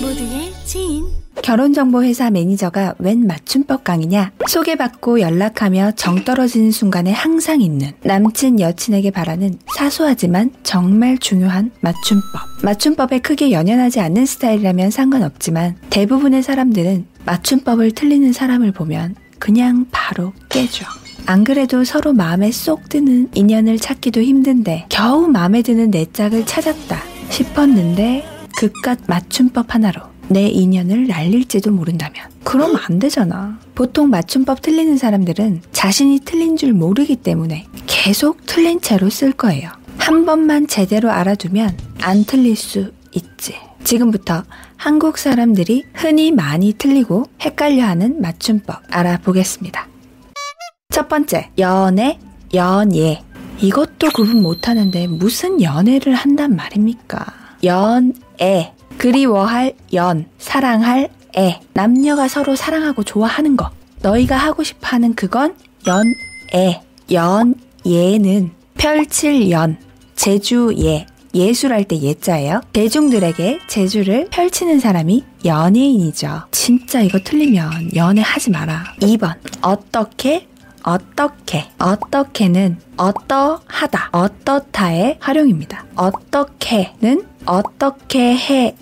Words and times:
모두의 0.00 0.52
지인 0.64 1.06
결혼정보회사 1.42 2.30
매니저가 2.30 2.96
웬 2.98 3.26
맞춤법 3.26 3.84
강의냐? 3.84 4.32
소개받고 4.46 5.20
연락하며 5.20 5.92
정 5.96 6.24
떨어지는 6.24 6.70
순간에 6.72 7.12
항상 7.12 7.60
있는 7.60 7.92
남친 8.02 8.60
여친에게 8.60 9.10
바라는 9.10 9.58
사소하지만 9.76 10.50
정말 10.62 11.16
중요한 11.18 11.70
맞춤법. 11.80 12.40
맞춤법에 12.62 13.20
크게 13.20 13.50
연연하지 13.52 14.00
않는 14.00 14.26
스타일이라면 14.26 14.90
상관없지만 14.90 15.76
대부분의 15.90 16.42
사람들은 16.42 17.06
맞춤법을 17.24 17.92
틀리는 17.92 18.32
사람을 18.32 18.72
보면 18.72 19.14
그냥 19.38 19.86
바로 19.90 20.32
깨져. 20.48 20.84
안 21.26 21.44
그래도 21.44 21.84
서로 21.84 22.12
마음에 22.12 22.50
쏙 22.50 22.88
드는 22.88 23.28
인연을 23.34 23.78
찾기도 23.78 24.22
힘든데 24.22 24.86
겨우 24.88 25.28
마음에 25.28 25.62
드는 25.62 25.90
내 25.90 26.06
짝을 26.12 26.46
찾았다 26.46 26.98
싶었는데 27.30 28.37
그깟 28.58 28.98
맞춤법 29.06 29.72
하나로 29.72 30.00
내 30.26 30.48
인연을 30.48 31.06
날릴지도 31.06 31.70
모른다면 31.70 32.16
그럼 32.42 32.74
안 32.74 32.98
되잖아. 32.98 33.56
보통 33.76 34.10
맞춤법 34.10 34.62
틀리는 34.62 34.96
사람들은 34.98 35.62
자신이 35.70 36.22
틀린 36.24 36.56
줄 36.56 36.72
모르기 36.72 37.14
때문에 37.14 37.66
계속 37.86 38.44
틀린 38.46 38.80
채로 38.80 39.10
쓸 39.10 39.30
거예요. 39.30 39.70
한 39.98 40.26
번만 40.26 40.66
제대로 40.66 41.08
알아두면 41.08 41.78
안 42.02 42.24
틀릴 42.24 42.56
수 42.56 42.90
있지. 43.12 43.54
지금부터 43.84 44.42
한국 44.76 45.18
사람들이 45.18 45.84
흔히 45.94 46.32
많이 46.32 46.72
틀리고 46.72 47.26
헷갈려하는 47.40 48.20
맞춤법 48.20 48.82
알아보겠습니다. 48.90 49.86
첫 50.90 51.08
번째, 51.08 51.50
연애, 51.58 52.18
연예. 52.52 53.22
이것도 53.60 54.08
구분 54.12 54.42
못하는데 54.42 55.06
무슨 55.06 55.62
연애를 55.62 56.14
한단 56.14 56.56
말입니까? 56.56 57.24
연 57.62 58.12
애. 58.40 58.72
그리워할 58.96 59.74
연, 59.94 60.26
사랑할 60.38 61.08
애. 61.36 61.60
남녀가 61.72 62.28
서로 62.28 62.56
사랑하고 62.56 63.04
좋아하는 63.04 63.56
거. 63.56 63.70
너희가 64.02 64.36
하고 64.36 64.62
싶어 64.62 64.88
하는 64.88 65.14
그건 65.14 65.54
연 65.86 66.06
애. 66.54 66.80
연 67.12 67.54
예는 67.86 68.50
펼칠 68.74 69.50
연, 69.50 69.78
제주 70.14 70.74
예. 70.78 71.06
예술할 71.34 71.84
때 71.84 72.00
예자예요. 72.00 72.62
대중들에게 72.72 73.60
제주를 73.68 74.28
펼치는 74.30 74.80
사람이 74.80 75.24
연예인이죠. 75.44 76.44
진짜 76.50 77.00
이거 77.00 77.18
틀리면 77.22 77.94
연애 77.96 78.22
하지 78.22 78.50
마라. 78.50 78.94
2번. 79.00 79.34
어떻게 79.60 80.48
어떻게 80.82 81.68
어떻게는 81.78 82.78
어떠하다 82.96 84.10
어떻다의 84.12 85.18
활용입니다. 85.20 85.84
어떻게는 85.94 87.26
어떻게 87.46 88.36
해의 88.36 88.76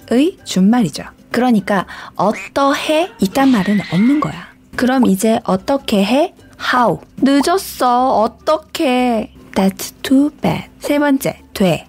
준말이죠. 0.45 1.05
그러니까 1.31 1.87
어떠해 2.17 3.13
이딴 3.21 3.51
말은 3.51 3.81
없는 3.93 4.21
거야. 4.21 4.49
그럼 4.77 5.07
이제 5.07 5.41
어떻게 5.45 6.05
해? 6.05 6.35
how 6.73 7.01
늦었어 7.19 8.21
어떻게 8.21 9.33
that's 9.55 9.93
too 10.03 10.31
bad 10.31 10.65
세 10.79 10.99
번째 10.99 11.41
돼 11.55 11.87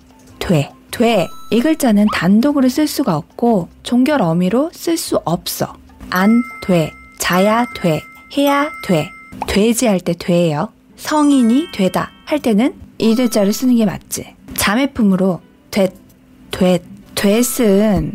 돼, 0.47 0.72
돼. 0.91 1.28
이 1.52 1.59
글자는 1.59 2.08
단독으로 2.13 2.69
쓸 2.69 2.88
수가 2.88 3.17
없고 3.17 3.67
종결 3.83 4.22
어미로 4.22 4.72
쓸 4.73 4.95
수 4.95 5.19
없어. 5.25 5.75
안 6.09 6.41
돼, 6.66 6.91
자야 7.19 7.66
돼, 7.75 8.00
해야 8.38 8.69
돼. 8.85 9.09
돼지 9.45 9.88
할 9.88 9.99
때 9.99 10.13
돼예요. 10.17 10.69
성인이 10.95 11.67
되다 11.73 12.11
할 12.25 12.39
때는 12.39 12.73
이 12.97 13.16
글자를 13.16 13.53
쓰는 13.53 13.75
게 13.75 13.85
맞지. 13.85 14.35
자매품으로 14.55 15.41
돼, 15.71 15.94
돼, 16.52 16.79
돼은 17.16 18.13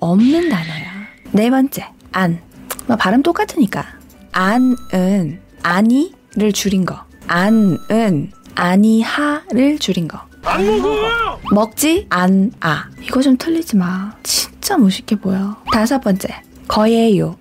없는 0.00 0.48
단어야. 0.48 0.90
네 1.32 1.50
번째, 1.50 1.86
안. 2.12 2.40
뭐 2.86 2.96
발음 2.96 3.22
똑같으니까. 3.22 3.84
안은 4.32 5.40
아니를 5.62 6.52
줄인 6.54 6.84
거. 6.86 6.98
안은 7.26 8.30
아니하를 8.54 9.78
줄인 9.78 10.08
거. 10.08 10.20
안 10.44 10.64
먹어! 10.80 11.38
먹지 11.52 12.06
않아. 12.08 12.90
이거 13.02 13.20
좀 13.20 13.36
틀리지 13.36 13.76
마. 13.76 14.12
진짜 14.22 14.78
무식해 14.78 15.16
보여. 15.16 15.56
다섯 15.72 16.00
번째. 16.00 16.28
거예요. 16.68 17.36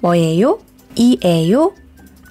뭐예요? 0.00 0.60
이에요? 0.94 1.74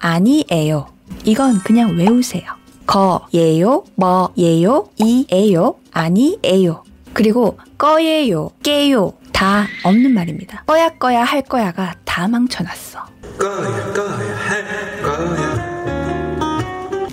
아니에요. 0.03 0.88
이건 1.24 1.59
그냥 1.59 1.96
외우세요. 1.96 2.44
거예요? 2.86 3.86
뭐예요? 3.96 4.90
이에요? 4.97 5.75
아니에요. 5.94 6.84
그리고 7.14 7.58
꺼예요, 7.78 8.52
깨요 8.62 9.13
다 9.31 9.66
없는 9.84 10.13
말입니다. 10.13 10.63
꺼야 10.68 10.90
꺼야 10.90 11.24
할 11.24 11.42
거야가 11.42 11.96
다 12.03 12.28
망쳐놨어. 12.28 13.00
꺼야 13.40 13.94
꺼야 13.94 14.36
할 14.36 15.02
거야 15.02 15.53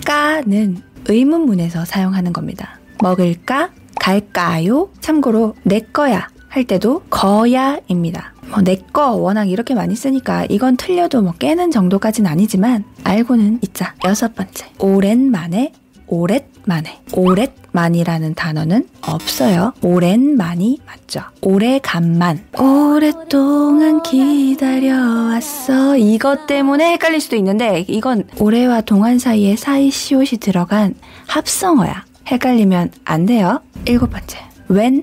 까는 0.05 0.83
의문문에서 1.07 1.85
사용하는 1.85 2.33
겁니다. 2.33 2.81
먹을까? 3.01 3.71
갈까요? 4.01 4.91
참고로 5.01 5.55
내 5.63 5.79
거야 5.79 6.27
할 6.49 6.65
때도 6.65 7.05
거야입니다. 7.09 8.35
뭐 8.51 8.61
내 8.63 8.77
거 8.93 9.13
워낙 9.13 9.49
이렇게 9.49 9.75
많이 9.75 9.95
쓰니까 9.97 10.45
이건 10.49 10.77
틀려도 10.77 11.23
뭐 11.23 11.33
깨는 11.33 11.71
정도까진 11.71 12.27
아니지만 12.27 12.85
알고는 13.05 13.61
있자. 13.63 13.95
여섯 14.05 14.35
번째. 14.35 14.67
오랜만에 14.79 15.73
오랫만에 16.09 17.01
오랫만이라는 17.13 18.35
단어는 18.35 18.89
없어요. 19.03 19.73
오랜만이 19.83 20.81
맞죠. 20.85 21.21
오래간만 21.41 22.41
오랫동안 22.59 24.03
기다려왔어. 24.03 25.97
이것 25.97 26.47
때문에 26.49 26.93
헷갈릴 26.95 27.21
수도 27.21 27.37
있는데 27.37 27.85
이건 27.89 28.25
올해와 28.41 28.81
동안 28.81 29.21
사이에 29.21 29.55
사이 29.57 29.91
시옷이 29.93 30.41
들어간 30.41 30.95
합성어야. 31.29 32.05
헷갈리면 32.27 32.91
안 33.05 33.27
돼요. 33.27 33.61
일곱 33.85 34.11
번째. 34.11 34.39
웬, 34.69 35.03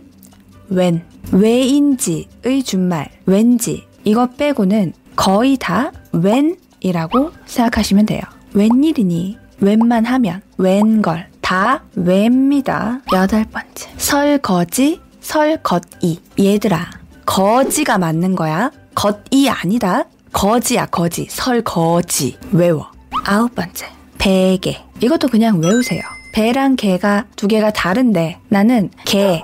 웬. 0.69 1.01
왜인지의 1.31 2.63
준말, 2.63 3.09
왠지. 3.25 3.85
이거 4.03 4.27
빼고는 4.27 4.93
거의 5.15 5.57
다 5.57 5.91
웬이라고 6.13 7.31
생각하시면 7.45 8.05
돼요. 8.05 8.21
웬일이니? 8.53 9.37
웬만 9.59 10.05
하면, 10.05 10.41
웬걸. 10.57 11.27
다 11.41 11.83
웬입니다. 11.95 13.01
여덟 13.13 13.45
번째. 13.45 13.89
설거지, 13.97 15.01
설겉이. 15.21 16.19
얘들아, 16.39 16.89
거지가 17.25 17.97
맞는 17.97 18.35
거야. 18.35 18.71
겉이 18.95 19.49
아니다. 19.49 20.05
거지야, 20.31 20.85
거지. 20.87 21.27
설거지. 21.29 22.37
외워. 22.51 22.91
아홉 23.25 23.55
번째. 23.55 23.87
베개. 24.17 24.77
이것도 25.01 25.27
그냥 25.27 25.59
외우세요. 25.59 26.01
배랑 26.33 26.75
개가 26.75 27.25
두 27.35 27.47
개가 27.47 27.71
다른데 27.71 28.39
나는 28.49 28.89
개, 29.05 29.41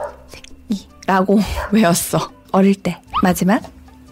라고 1.07 1.39
외웠어. 1.71 2.31
어릴 2.51 2.75
때. 2.75 2.99
마지막 3.21 3.61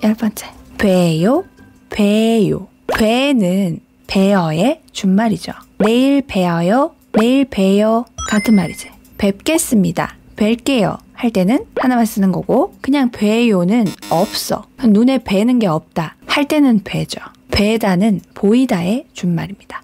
열 0.03 0.13
번째. 0.15 0.47
배요, 0.77 1.45
배요. 1.89 2.67
배는 2.87 3.79
배어의 4.07 4.81
준말이죠. 4.91 5.53
내일 5.77 6.21
배어요, 6.21 6.95
내일 7.13 7.45
배요 7.45 8.05
같은 8.29 8.55
말이지. 8.55 8.89
뵙겠습니다. 9.17 10.15
뵐게요. 10.35 10.97
할 11.13 11.29
때는 11.31 11.65
하나만 11.75 12.05
쓰는 12.05 12.31
거고 12.31 12.73
그냥 12.81 13.11
뵈요는 13.11 13.85
없어. 14.09 14.65
눈에 14.83 15.19
뵈는 15.19 15.59
게 15.59 15.67
없다. 15.67 16.15
할 16.25 16.47
때는 16.47 16.81
뵈죠. 16.83 17.21
뵈다는 17.51 18.21
보이다의 18.33 19.05
준말입니다. 19.13 19.83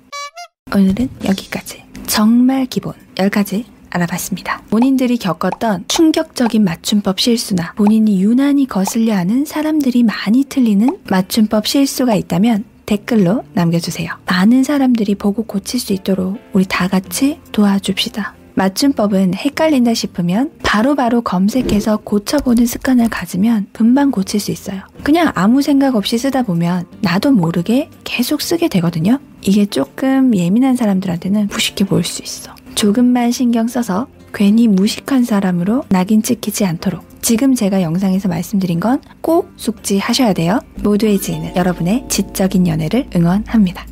오늘은 0.76 1.10
여기까지. 1.26 1.84
정말 2.08 2.66
기본 2.66 2.94
10가지 3.16 3.66
알아봤습니다. 3.90 4.62
본인들이 4.70 5.18
겪었던 5.18 5.86
충격적인 5.88 6.64
맞춤법 6.64 7.20
실수나 7.20 7.74
본인이 7.74 8.22
유난히 8.22 8.68
거슬려 8.68 9.16
하는 9.16 9.46
사람들이 9.46 10.04
많이 10.04 10.44
틀리는 10.44 10.98
맞춤법 11.10 11.68
실수가 11.68 12.16
있다면 12.16 12.66
댓글로 12.86 13.44
남겨주세요. 13.54 14.12
많은 14.26 14.64
사람들이 14.64 15.16
보고 15.16 15.44
고칠 15.44 15.80
수 15.80 15.94
있도록 15.94 16.40
우리 16.54 16.66
다 16.66 16.88
같이 16.88 17.40
도와줍시다. 17.52 18.34
맞춤법은 18.58 19.36
헷갈린다 19.36 19.94
싶으면 19.94 20.52
바로바로 20.64 20.96
바로 20.96 21.22
검색해서 21.22 21.98
고쳐보는 21.98 22.66
습관을 22.66 23.08
가지면 23.08 23.68
금방 23.72 24.10
고칠 24.10 24.40
수 24.40 24.50
있어요. 24.52 24.82
그냥 25.04 25.32
아무 25.36 25.62
생각 25.62 25.96
없이 25.96 26.18
쓰다 26.18 26.42
보면 26.42 26.88
나도 27.02 27.32
모르게 27.34 27.92
계속 28.04 28.42
쓰게 28.42 28.68
되거든요. 28.70 29.20
이게 29.44 29.68
조금 29.68 30.36
예민한 30.36 30.76
사람들한테는 30.76 31.50
무식해 31.50 31.86
보일 31.86 32.04
수 32.04 32.24
있어. 32.24 32.56
조금만 32.78 33.32
신경 33.32 33.68
써서 33.68 34.06
괜히 34.36 34.68
무식한 34.68 35.24
사람으로 35.24 35.84
낙인 35.90 36.22
찍히지 36.22 36.64
않도록 36.64 37.04
지금 37.24 37.56
제가 37.56 37.82
영상에서 37.82 38.30
말씀드린 38.30 38.80
건 38.80 39.02
꼭 39.22 39.52
숙지하셔야 39.58 40.34
돼요. 40.34 40.60
모두의 40.84 41.20
지인은 41.20 41.56
여러분의 41.56 42.06
지적인 42.08 42.68
연애를 42.68 43.08
응원합니다. 43.16 43.86